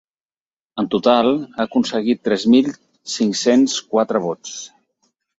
[0.83, 1.27] En total,
[1.57, 2.69] ha aconseguit tres mil
[3.17, 4.55] cinc-cents quatre vots.